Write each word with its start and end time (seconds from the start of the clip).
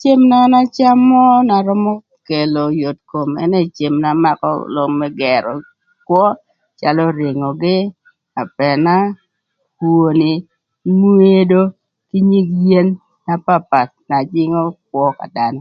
Cem 0.00 0.20
na 0.30 0.38
an 0.46 0.52
acamö 0.60 1.22
na 1.48 1.56
römö 1.66 1.92
kelo 2.26 2.64
yot 2.80 2.98
koma 3.10 3.36
ënë 3.44 3.60
cem 3.76 3.94
na 4.02 4.10
makö 4.22 4.50
rwöm 4.74 4.92
më 5.00 5.06
gërö 5.20 5.54
kwö 6.06 6.24
calö 6.78 7.04
ringogï, 7.18 7.76
apëna, 8.42 8.96
kwon, 9.78 10.20
ngwedo 10.98 11.60
kï 12.08 12.18
nyig 12.30 12.48
yen 12.68 12.88
na 13.26 13.34
papath 13.46 13.94
na 14.08 14.16
jïngö 14.32 14.62
kwö 14.88 15.04
ka 15.18 15.26
dhanö. 15.34 15.60